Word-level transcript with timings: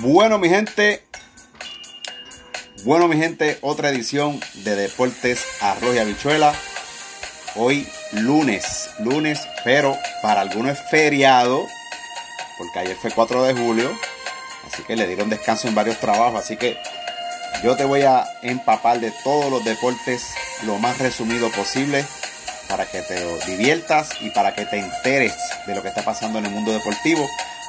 Bueno, 0.00 0.38
mi 0.38 0.48
gente. 0.48 1.02
Bueno, 2.84 3.08
mi 3.08 3.16
gente, 3.16 3.58
otra 3.62 3.88
edición 3.88 4.38
de 4.62 4.76
Deportes 4.76 5.44
Arroz 5.60 5.96
y 5.96 5.98
Habichuela. 5.98 6.54
Hoy 7.56 7.88
lunes, 8.12 8.90
lunes, 9.00 9.40
pero 9.64 9.98
para 10.22 10.42
algunos 10.42 10.78
es 10.78 10.88
feriado, 10.88 11.66
porque 12.58 12.78
ayer 12.78 12.96
fue 12.96 13.10
4 13.10 13.42
de 13.42 13.54
julio, 13.54 13.90
así 14.68 14.84
que 14.84 14.94
le 14.94 15.08
dieron 15.08 15.30
descanso 15.30 15.66
en 15.66 15.74
varios 15.74 15.98
trabajos, 15.98 16.44
así 16.44 16.56
que 16.56 16.78
yo 17.64 17.74
te 17.74 17.84
voy 17.84 18.02
a 18.02 18.24
empapar 18.42 19.00
de 19.00 19.12
todos 19.24 19.50
los 19.50 19.64
deportes 19.64 20.22
lo 20.62 20.78
más 20.78 20.98
resumido 20.98 21.50
posible 21.50 22.04
para 22.68 22.86
que 22.86 23.02
te 23.02 23.46
diviertas 23.46 24.10
y 24.20 24.30
para 24.30 24.54
que 24.54 24.64
te 24.64 24.78
enteres 24.78 25.34
de 25.66 25.74
lo 25.74 25.82
que 25.82 25.88
está 25.88 26.04
pasando 26.04 26.38
en 26.38 26.46
el 26.46 26.52
mundo 26.52 26.70
deportivo. 26.70 27.26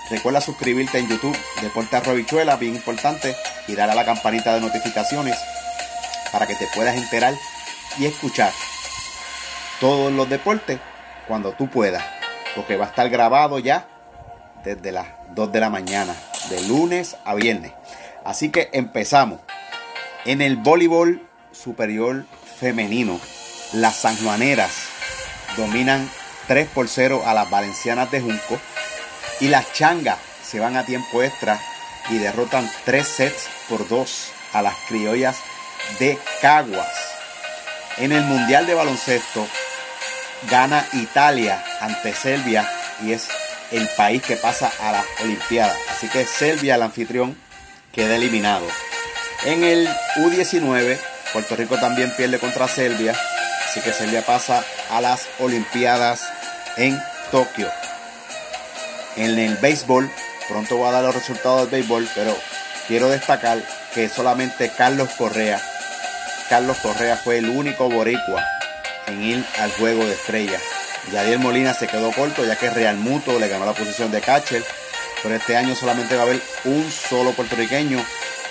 Recuerda 0.09 0.41
suscribirte 0.41 0.97
en 0.97 1.07
YouTube, 1.07 1.37
Deporte 1.61 1.95
Arrobichuela, 1.95 2.55
bien 2.55 2.75
importante, 2.75 3.35
y 3.67 3.75
darle 3.75 3.93
a 3.93 3.95
la 3.95 4.05
campanita 4.05 4.55
de 4.55 4.61
notificaciones 4.61 5.37
para 6.31 6.47
que 6.47 6.55
te 6.55 6.67
puedas 6.73 6.95
enterar 6.95 7.33
y 7.97 8.05
escuchar 8.05 8.51
todos 9.79 10.11
los 10.11 10.27
deportes 10.27 10.79
cuando 11.27 11.51
tú 11.51 11.69
puedas, 11.69 12.03
porque 12.55 12.75
va 12.75 12.85
a 12.85 12.89
estar 12.89 13.09
grabado 13.09 13.59
ya 13.59 13.87
desde 14.63 14.91
las 14.91 15.07
2 15.35 15.51
de 15.51 15.59
la 15.59 15.69
mañana, 15.69 16.15
de 16.49 16.61
lunes 16.63 17.15
a 17.23 17.35
viernes. 17.35 17.71
Así 18.25 18.49
que 18.49 18.69
empezamos. 18.73 19.39
En 20.25 20.41
el 20.41 20.57
voleibol 20.57 21.25
superior 21.51 22.25
femenino, 22.59 23.19
las 23.73 23.95
sanjuaneras 23.95 24.71
dominan 25.55 26.09
3 26.47 26.67
por 26.69 26.87
0 26.87 27.23
a 27.25 27.33
las 27.33 27.49
valencianas 27.49 28.11
de 28.11 28.21
Junco 28.21 28.59
y 29.39 29.47
las 29.47 29.71
changas 29.73 30.17
se 30.43 30.59
van 30.59 30.77
a 30.77 30.85
tiempo 30.85 31.23
extra 31.23 31.59
y 32.09 32.17
derrotan 32.17 32.69
3 32.85 33.07
sets 33.07 33.47
por 33.67 33.87
2 33.87 34.31
a 34.53 34.61
las 34.61 34.75
criollas 34.87 35.37
de 35.99 36.17
Caguas. 36.41 36.87
En 37.97 38.11
el 38.11 38.23
Mundial 38.23 38.65
de 38.65 38.73
Baloncesto 38.73 39.47
gana 40.49 40.85
Italia 40.93 41.63
ante 41.81 42.13
Serbia 42.13 42.69
y 43.03 43.11
es 43.11 43.27
el 43.71 43.87
país 43.89 44.23
que 44.23 44.35
pasa 44.35 44.71
a 44.81 44.91
las 44.91 45.05
Olimpiadas. 45.21 45.77
Así 45.91 46.07
que 46.07 46.25
Serbia, 46.25 46.75
el 46.75 46.81
anfitrión, 46.81 47.37
queda 47.91 48.15
eliminado. 48.15 48.65
En 49.45 49.63
el 49.63 49.87
U19, 50.17 50.97
Puerto 51.33 51.55
Rico 51.55 51.77
también 51.77 52.11
pierde 52.15 52.39
contra 52.39 52.67
Serbia. 52.67 53.15
Así 53.69 53.81
que 53.81 53.93
Serbia 53.93 54.25
pasa 54.25 54.63
a 54.89 55.01
las 55.01 55.27
Olimpiadas 55.39 56.23
en 56.77 56.99
Tokio 57.31 57.69
en 59.15 59.37
el 59.37 59.55
béisbol. 59.57 60.09
Pronto 60.47 60.77
voy 60.77 60.89
a 60.89 60.91
dar 60.91 61.03
los 61.03 61.15
resultados 61.15 61.61
del 61.61 61.69
béisbol, 61.69 62.07
pero 62.15 62.35
quiero 62.87 63.09
destacar 63.09 63.59
que 63.93 64.09
solamente 64.09 64.71
Carlos 64.75 65.09
Correa, 65.17 65.61
Carlos 66.49 66.77
Correa 66.79 67.15
fue 67.15 67.37
el 67.37 67.49
único 67.49 67.89
boricua 67.89 68.43
en 69.07 69.23
ir 69.23 69.45
al 69.59 69.71
juego 69.71 70.03
de 70.05 70.13
estrellas. 70.13 70.61
Yadiel 71.11 71.39
Molina 71.39 71.73
se 71.73 71.87
quedó 71.87 72.11
corto 72.11 72.43
ya 72.45 72.55
que 72.55 72.69
Real 72.69 72.97
Muto 72.97 73.39
le 73.39 73.47
ganó 73.47 73.65
la 73.65 73.73
posición 73.73 74.11
de 74.11 74.21
catcher, 74.21 74.63
pero 75.21 75.35
este 75.35 75.55
año 75.55 75.75
solamente 75.75 76.15
va 76.15 76.23
a 76.23 76.25
haber 76.25 76.41
un 76.65 76.89
solo 76.91 77.33
puertorriqueño. 77.33 78.03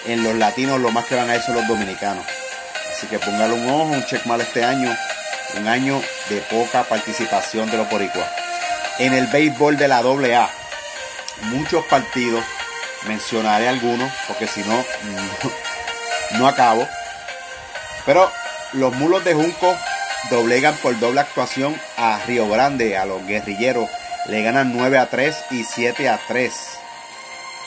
En 0.06 0.22
los 0.22 0.34
latinos 0.36 0.80
lo 0.80 0.90
más 0.90 1.06
que 1.06 1.16
van 1.16 1.28
a 1.28 1.36
ir 1.36 1.42
son 1.42 1.56
los 1.56 1.66
dominicanos. 1.66 2.24
Así 2.90 3.06
que 3.08 3.18
póngale 3.18 3.54
un 3.54 3.68
ojo, 3.68 3.84
un 3.84 4.04
check 4.06 4.24
mal 4.26 4.40
este 4.40 4.64
año, 4.64 4.96
un 5.56 5.68
año 5.68 6.00
de 6.28 6.40
poca 6.42 6.84
participación 6.84 7.70
de 7.70 7.76
los 7.76 7.90
boricuas. 7.90 8.47
En 8.98 9.12
el 9.14 9.28
béisbol 9.28 9.76
de 9.76 9.86
la 9.86 9.98
AA, 9.98 10.50
muchos 11.42 11.84
partidos, 11.84 12.42
mencionaré 13.06 13.68
algunos, 13.68 14.10
porque 14.26 14.48
si 14.48 14.60
no, 14.62 14.84
no, 16.38 16.48
acabo. 16.48 16.84
Pero 18.04 18.28
los 18.72 18.92
mulos 18.96 19.24
de 19.24 19.34
Junco 19.34 19.76
doblegan 20.30 20.74
por 20.78 20.98
doble 20.98 21.20
actuación 21.20 21.80
a 21.96 22.18
Río 22.26 22.48
Grande, 22.48 22.96
a 22.96 23.06
los 23.06 23.24
guerrilleros. 23.24 23.88
Le 24.26 24.42
ganan 24.42 24.76
9 24.76 24.98
a 24.98 25.06
3 25.08 25.36
y 25.52 25.62
7 25.62 26.08
a 26.08 26.18
3. 26.26 26.52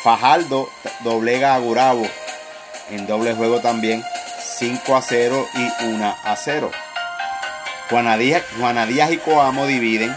Fajardo 0.04 0.70
doblega 1.00 1.56
a 1.56 1.60
Gurabo 1.60 2.06
en 2.90 3.08
doble 3.08 3.34
juego 3.36 3.62
también. 3.62 4.04
5 4.58 4.98
a 4.98 5.02
0 5.02 5.48
y 5.54 5.86
1 5.86 6.18
a 6.24 6.36
0. 6.36 6.72
Juana 7.90 8.18
Díaz 8.18 9.12
y 9.12 9.18
Coamo 9.18 9.66
dividen 9.66 10.14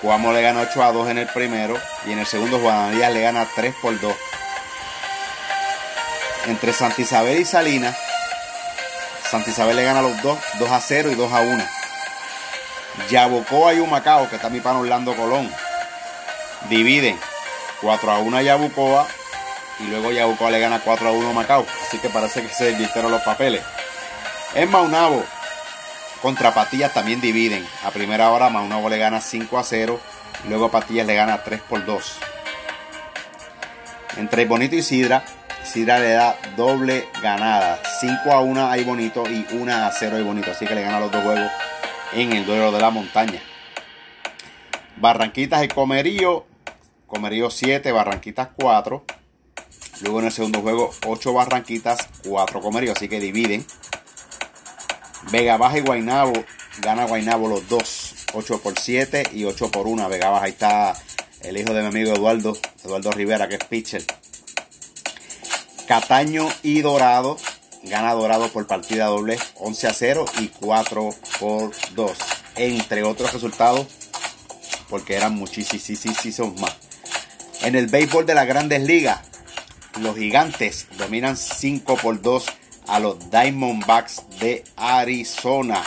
Cuamo 0.00 0.32
le 0.32 0.42
gana 0.42 0.60
8 0.60 0.82
a 0.84 0.92
2 0.92 1.08
en 1.10 1.18
el 1.18 1.26
primero 1.26 1.76
y 2.06 2.12
en 2.12 2.20
el 2.20 2.26
segundo 2.26 2.60
Juan 2.60 2.92
Díaz 2.92 3.12
le 3.12 3.20
gana 3.20 3.48
3 3.54 3.74
por 3.82 3.98
2. 3.98 4.14
Entre 6.46 6.72
Santa 6.72 7.02
Isabel 7.02 7.40
y 7.40 7.44
Salinas, 7.44 7.96
Santa 9.28 9.50
Isabel 9.50 9.74
le 9.74 9.82
gana 9.82 10.00
los 10.00 10.22
dos, 10.22 10.38
2 10.60 10.70
a 10.70 10.80
0 10.80 11.10
y 11.10 11.14
2 11.16 11.32
a 11.32 11.40
1. 11.40 11.64
Yabucoa 13.10 13.74
y 13.74 13.80
Humacao, 13.80 14.30
que 14.30 14.36
está 14.36 14.48
mi 14.48 14.60
pan 14.60 14.76
Orlando 14.76 15.16
Colón, 15.16 15.52
dividen 16.70 17.18
4 17.80 18.12
a 18.12 18.18
1 18.20 18.36
a 18.36 18.42
Yabucoa 18.42 19.06
y 19.80 19.84
luego 19.84 20.12
Yabucoa 20.12 20.50
le 20.50 20.60
gana 20.60 20.80
4 20.80 21.08
a 21.08 21.10
1 21.10 21.30
a 21.30 21.32
Macao. 21.32 21.66
Así 21.86 21.98
que 21.98 22.08
parece 22.08 22.42
que 22.42 22.54
se 22.54 22.66
desvistaron 22.66 23.10
los 23.10 23.22
papeles. 23.22 23.62
En 24.54 24.70
Maunabo, 24.70 25.24
contra 26.22 26.54
Patillas 26.54 26.92
también 26.92 27.20
dividen. 27.20 27.66
A 27.84 27.90
primera 27.90 28.30
hora 28.30 28.50
Maunabo 28.50 28.88
le 28.88 28.98
gana 28.98 29.20
5 29.20 29.58
a 29.58 29.64
0. 29.64 30.00
Luego 30.48 30.70
Patillas 30.70 31.06
le 31.06 31.14
gana 31.14 31.42
3 31.42 31.60
por 31.62 31.84
2. 31.84 32.18
Entre 34.18 34.46
Bonito 34.46 34.74
y 34.74 34.82
Sidra, 34.82 35.24
Sidra 35.64 35.98
le 35.98 36.12
da 36.12 36.36
doble 36.56 37.08
ganada. 37.22 37.80
5 38.00 38.32
a 38.32 38.40
1 38.40 38.70
hay 38.70 38.84
Bonito 38.84 39.24
y 39.28 39.46
1 39.52 39.72
a 39.72 39.92
0 39.92 40.16
hay 40.16 40.22
Bonito. 40.22 40.50
Así 40.50 40.66
que 40.66 40.74
le 40.74 40.82
gana 40.82 41.00
los 41.00 41.12
dos 41.12 41.22
juegos 41.22 41.50
en 42.12 42.32
el 42.32 42.46
duelo 42.46 42.72
de 42.72 42.80
la 42.80 42.90
montaña. 42.90 43.40
Barranquitas 44.96 45.62
y 45.64 45.68
Comerío. 45.68 46.46
Comerío 47.06 47.50
7, 47.50 47.92
Barranquitas 47.92 48.48
4. 48.56 49.04
Luego 50.02 50.20
en 50.20 50.26
el 50.26 50.32
segundo 50.32 50.60
juego 50.60 50.90
8 51.06 51.32
Barranquitas, 51.32 52.08
4 52.26 52.60
Comerío. 52.60 52.92
Así 52.92 53.08
que 53.08 53.20
dividen. 53.20 53.64
Vega 55.30 55.56
Baja 55.56 55.78
y 55.78 55.82
Guainabo. 55.82 56.32
Gana 56.80 57.06
Guainabo 57.06 57.48
los 57.48 57.68
dos. 57.68 58.14
8 58.34 58.60
por 58.60 58.78
7 58.78 59.24
y 59.32 59.44
8 59.44 59.70
por 59.70 59.86
1. 59.86 60.08
Vega 60.08 60.30
Baja 60.30 60.46
ahí 60.46 60.52
está 60.52 60.94
el 61.42 61.56
hijo 61.56 61.72
de 61.72 61.82
mi 61.82 61.88
amigo 61.88 62.12
Eduardo. 62.12 62.56
Eduardo 62.84 63.10
Rivera, 63.12 63.48
que 63.48 63.56
es 63.56 63.64
pitcher. 63.64 64.04
Cataño 65.86 66.48
y 66.62 66.80
Dorado. 66.80 67.36
Gana 67.84 68.12
Dorado 68.12 68.48
por 68.50 68.66
partida 68.66 69.06
doble. 69.06 69.38
11 69.56 69.86
a 69.86 69.92
0 69.94 70.24
y 70.40 70.48
4 70.48 71.10
por 71.40 71.72
2. 71.94 72.12
Entre 72.56 73.02
otros 73.02 73.32
resultados. 73.32 73.86
Porque 74.88 75.16
eran 75.16 75.34
muchísimos 75.34 76.60
más. 76.60 76.76
En 77.62 77.74
el 77.74 77.86
béisbol 77.86 78.26
de 78.26 78.34
las 78.34 78.46
grandes 78.46 78.82
ligas. 78.82 79.20
Los 80.00 80.16
gigantes 80.16 80.86
dominan 80.96 81.36
5 81.36 81.96
por 81.96 82.20
2 82.22 82.46
a 82.88 82.98
los 82.98 83.30
Diamondbacks 83.30 84.22
de 84.40 84.64
Arizona. 84.76 85.82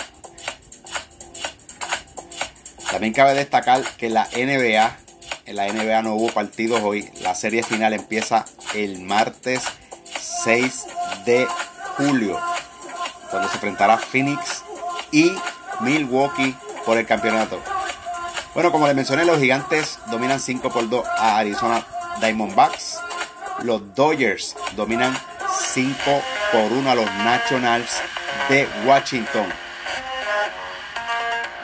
También 2.89 3.13
cabe 3.13 3.33
destacar 3.33 3.83
que 3.97 4.09
la 4.09 4.25
NBA, 4.25 4.97
en 5.45 5.55
la 5.55 5.67
NBA 5.67 6.01
no 6.03 6.15
hubo 6.15 6.29
partidos 6.29 6.81
hoy. 6.83 7.09
La 7.21 7.35
serie 7.35 7.63
final 7.63 7.93
empieza 7.93 8.45
el 8.75 9.01
martes 9.01 9.63
6 10.19 10.85
de 11.25 11.47
julio, 11.97 12.39
cuando 13.29 13.47
se 13.47 13.55
enfrentará 13.55 13.97
Phoenix 13.97 14.63
y 15.11 15.31
Milwaukee 15.81 16.55
por 16.85 16.97
el 16.97 17.05
campeonato. 17.05 17.59
Bueno, 18.53 18.71
como 18.71 18.87
les 18.87 18.95
mencioné, 18.95 19.23
los 19.23 19.39
gigantes 19.39 19.99
dominan 20.09 20.39
5 20.39 20.69
por 20.69 20.89
2 20.89 21.05
a 21.07 21.37
Arizona 21.37 21.85
Diamondbacks. 22.19 22.99
Los 23.63 23.95
Dodgers 23.95 24.55
dominan 24.75 25.17
5 25.73 26.21
por 26.51 26.71
1 26.71 26.91
a 26.91 26.95
los 26.95 27.05
Nationals 27.23 28.01
de 28.49 28.67
Washington. 28.85 29.47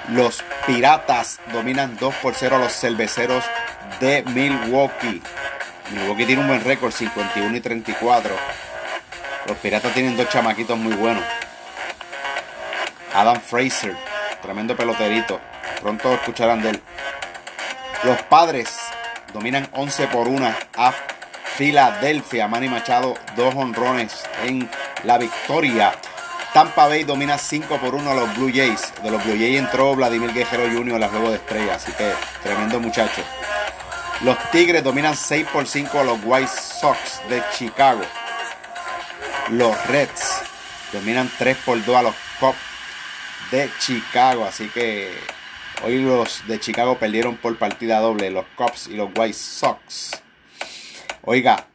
Los 0.10 0.44
Piratas 0.66 1.40
dominan 1.52 1.98
2 1.98 2.16
por 2.16 2.34
0 2.34 2.56
a 2.56 2.60
los 2.60 2.74
Cerveceros 2.74 3.44
de 4.00 4.24
Milwaukee. 4.24 5.22
Milwaukee 5.92 6.26
tiene 6.26 6.42
un 6.42 6.48
buen 6.48 6.64
récord, 6.64 6.92
51 6.92 7.58
y 7.58 7.60
34. 7.60 8.36
Los 9.48 9.58
Piratas 9.58 9.94
tienen 9.94 10.16
dos 10.16 10.30
chamaquitos 10.30 10.78
muy 10.78 10.94
buenos. 10.94 11.24
Adam 13.14 13.40
Fraser, 13.42 13.96
tremendo 14.42 14.76
peloterito. 14.76 15.40
Pronto 15.82 16.14
escucharán 16.14 16.62
de 16.62 16.70
él. 16.72 16.82
Los 18.04 18.22
Padres 18.24 18.78
dominan 19.34 19.68
11 19.72 20.08
por 20.08 20.28
1 20.28 20.54
a 20.78 20.94
Filadelfia. 21.58 22.48
Manny 22.48 22.70
Machado, 22.70 23.16
dos 23.36 23.56
honrones 23.56 24.24
en 24.46 24.70
la 25.04 25.18
victoria. 25.18 25.92
Tampa 26.54 26.88
Bay 26.88 27.04
domina 27.04 27.38
5 27.40 27.78
por 27.78 27.96
1 27.96 28.12
a 28.12 28.14
los 28.14 28.38
Blue 28.38 28.52
Jays. 28.54 28.94
De 29.02 29.10
los 29.10 29.24
Blue 29.24 29.36
Jays 29.36 29.58
entró 29.58 29.96
Vladimir 29.96 30.34
Guerrero 30.34 30.72
Jr. 30.72 30.96
a 30.96 31.00
la 31.00 31.10
juego 31.10 31.32
de 31.32 31.38
estrella, 31.38 31.76
así 31.76 31.92
que 31.94 32.12
tremendo 32.44 32.80
muchacho. 32.80 33.24
Los 34.22 34.38
Tigres 34.52 34.84
dominan 34.84 35.18
6 35.18 35.48
por 35.52 35.66
5 35.66 36.00
a 36.00 36.04
los 36.04 36.20
White 36.24 36.52
Sox 36.80 37.22
de 37.28 37.42
Chicago. 37.58 38.02
Los 39.50 39.88
Reds 39.88 40.42
dominan 40.94 41.32
3 41.40 41.58
por 41.66 41.84
2 41.84 41.96
a 41.96 42.02
los 42.04 42.16
Cubs 42.40 42.58
de 43.50 43.70
Chicago. 43.80 44.46
Así 44.46 44.70
que 44.70 45.12
hoy 45.84 46.00
los 46.04 46.48
de 46.48 46.60
Chicago 46.60 47.00
perdieron 47.00 47.36
por 47.38 47.58
partida 47.58 48.00
doble. 48.00 48.30
Los 48.30 48.46
Cubs 48.56 48.88
y 48.88 48.96
los 48.96 49.10
White 49.16 49.34
Sox. 49.34 50.27
Oiga, 51.30 51.68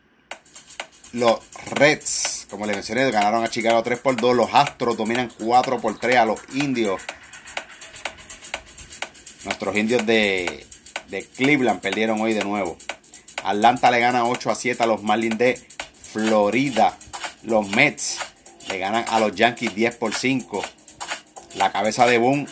los 1.12 1.40
Reds, 1.72 2.46
como 2.49 2.64
les 2.64 2.75
mencioné, 2.75 3.10
ganaron 3.10 3.44
a 3.44 3.50
Chicago 3.50 3.82
3 3.82 3.99
por 3.99 4.16
2. 4.16 4.34
Los 4.34 4.54
Astros 4.54 4.96
dominan 4.96 5.31
4 5.38 5.78
por 5.78 5.99
3 5.99 6.16
a 6.16 6.25
los 6.25 6.40
Indios. 6.54 7.02
Nuestros 9.44 9.76
indios 9.76 10.06
de, 10.06 10.66
Cleveland 11.37 11.82
perdieron 11.82 12.19
hoy 12.22 12.32
de 12.32 12.43
nuevo. 12.44 12.78
Atlanta 13.44 13.90
le 13.90 14.00
gana 14.00 14.25
8 14.25 14.50
a 14.50 14.54
7 14.54 14.84
a 14.84 14.87
los 14.87 15.02
Marlins 15.02 15.37
de 15.37 15.62
Florida. 16.00 16.96
Los 17.43 17.69
Mets 17.69 18.20
le 18.70 18.78
ganan 18.78 19.04
a 19.06 19.20
los 19.20 19.34
Yankees 19.34 19.75
10 19.75 19.96
por 19.96 20.14
5. 20.14 20.62
La 21.56 21.70
cabeza 21.70 22.06
de 22.06 22.16
Boom 22.16 22.46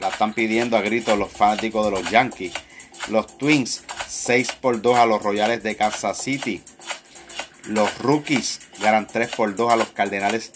la 0.00 0.08
están 0.08 0.34
pidiendo 0.34 0.76
a 0.76 0.82
gritos 0.82 1.18
los 1.18 1.32
fanáticos 1.32 1.86
de 1.86 1.92
los 1.92 2.10
Yankees. 2.10 2.52
Los 3.08 3.38
Twins 3.38 3.84
6 4.12 4.52
por 4.60 4.82
2 4.82 4.98
a 4.98 5.06
los 5.06 5.22
Royales 5.22 5.62
de 5.62 5.74
Kansas 5.74 6.18
City. 6.18 6.62
Los 7.64 7.98
Rookies 7.98 8.60
ganan 8.78 9.06
3 9.06 9.30
por 9.30 9.56
2 9.56 9.72
a 9.72 9.76
los 9.76 9.88
Cardenales 9.88 10.52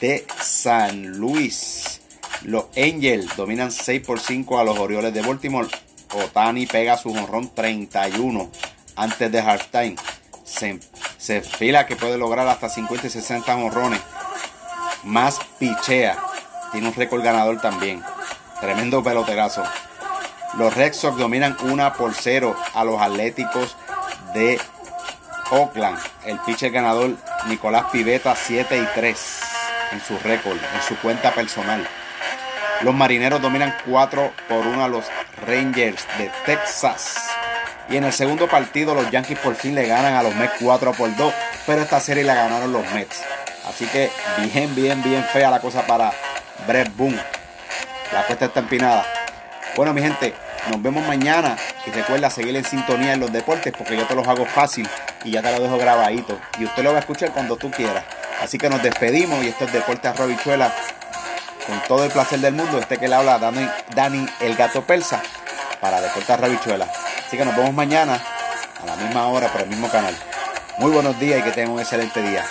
de 0.00 0.24
San 0.40 1.18
Luis. 1.18 2.00
Los 2.42 2.66
Angels 2.76 3.36
dominan 3.36 3.72
6 3.72 4.06
por 4.06 4.20
5 4.20 4.60
a 4.60 4.64
los 4.64 4.78
Orioles 4.78 5.12
de 5.12 5.22
Baltimore. 5.22 5.68
Otani 6.14 6.66
pega 6.66 6.96
su 6.96 7.10
honrón 7.10 7.52
31 7.52 8.48
antes 8.94 9.32
de 9.32 9.40
halftime. 9.40 9.96
Se, 10.44 10.78
se 11.18 11.42
fila 11.42 11.84
que 11.84 11.96
puede 11.96 12.16
lograr 12.16 12.46
hasta 12.46 12.68
50 12.68 13.08
y 13.08 13.10
60 13.10 13.56
honrones. 13.56 14.00
Más 15.02 15.40
pichea. 15.58 16.16
Tiene 16.70 16.86
un 16.86 16.94
récord 16.94 17.24
ganador 17.24 17.60
también. 17.60 18.00
Tremendo 18.60 19.02
peloterazo. 19.02 19.64
Los 20.54 20.74
Red 20.74 20.94
Sox 20.94 21.18
dominan 21.18 21.56
1 21.60 21.92
por 21.94 22.14
0 22.14 22.56
a 22.74 22.84
los 22.84 23.00
Atléticos 23.00 23.76
de 24.32 24.60
Oakland. 25.50 25.98
El 26.24 26.38
pitcher 26.40 26.70
ganador 26.70 27.16
Nicolás 27.46 27.84
Piveta 27.92 28.34
7 28.34 28.76
y 28.76 28.86
3 28.94 29.40
en 29.92 30.00
su 30.00 30.18
récord, 30.18 30.56
en 30.56 30.82
su 30.82 30.96
cuenta 30.96 31.32
personal. 31.32 31.86
Los 32.82 32.94
marineros 32.94 33.42
dominan 33.42 33.74
4 33.86 34.32
por 34.48 34.66
1 34.66 34.84
a 34.84 34.88
los 34.88 35.04
Rangers 35.46 36.06
de 36.16 36.30
Texas. 36.46 37.16
Y 37.90 37.96
en 37.96 38.04
el 38.04 38.12
segundo 38.12 38.48
partido 38.48 38.94
los 38.94 39.10
Yankees 39.10 39.38
por 39.38 39.54
fin 39.54 39.74
le 39.74 39.86
ganan 39.86 40.14
a 40.14 40.22
los 40.22 40.34
Mets 40.34 40.54
4 40.60 40.92
por 40.92 41.14
2. 41.14 41.34
Pero 41.66 41.82
esta 41.82 42.00
serie 42.00 42.24
la 42.24 42.34
ganaron 42.34 42.72
los 42.72 42.90
Mets. 42.92 43.22
Así 43.68 43.86
que 43.86 44.10
bien, 44.52 44.74
bien, 44.74 45.02
bien 45.02 45.24
fea 45.24 45.50
la 45.50 45.60
cosa 45.60 45.86
para 45.86 46.12
Brett 46.66 46.94
Boone. 46.96 47.20
La 48.12 48.20
apuesta 48.20 48.46
está 48.46 48.60
empinada. 48.60 49.17
Bueno 49.76 49.92
mi 49.94 50.02
gente, 50.02 50.34
nos 50.70 50.82
vemos 50.82 51.06
mañana. 51.06 51.56
Y 51.86 51.90
recuerda 51.90 52.30
seguir 52.30 52.56
en 52.56 52.64
sintonía 52.64 53.14
en 53.14 53.20
los 53.20 53.32
deportes 53.32 53.72
porque 53.76 53.96
yo 53.96 54.06
te 54.06 54.14
los 54.14 54.26
hago 54.26 54.44
fácil 54.44 54.88
y 55.24 55.30
ya 55.32 55.42
te 55.42 55.52
lo 55.52 55.62
dejo 55.62 55.78
grabadito. 55.78 56.38
Y 56.58 56.64
usted 56.64 56.82
lo 56.82 56.90
va 56.90 56.96
a 56.96 57.00
escuchar 57.00 57.30
cuando 57.32 57.56
tú 57.56 57.70
quieras. 57.70 58.04
Así 58.42 58.58
que 58.58 58.68
nos 58.68 58.82
despedimos 58.82 59.42
y 59.44 59.48
esto 59.48 59.64
es 59.64 59.72
Deportes 59.72 60.16
Robichuela 60.16 60.72
con 61.66 61.80
todo 61.86 62.04
el 62.04 62.10
placer 62.10 62.38
del 62.38 62.54
mundo, 62.54 62.78
este 62.78 62.96
que 62.96 63.08
le 63.08 63.14
habla 63.14 63.38
Dani, 63.38 63.68
Dani 63.94 64.26
el 64.40 64.56
gato 64.56 64.82
persa 64.82 65.20
para 65.80 66.00
Deportes 66.00 66.38
Rabichuela. 66.38 66.86
Así 67.26 67.36
que 67.36 67.44
nos 67.44 67.56
vemos 67.56 67.74
mañana 67.74 68.20
a 68.82 68.86
la 68.86 68.96
misma 68.96 69.26
hora 69.26 69.48
por 69.48 69.62
el 69.62 69.68
mismo 69.68 69.88
canal. 69.88 70.16
Muy 70.78 70.90
buenos 70.92 71.18
días 71.18 71.40
y 71.40 71.42
que 71.42 71.50
tengan 71.50 71.72
un 71.72 71.80
excelente 71.80 72.22
día. 72.22 72.44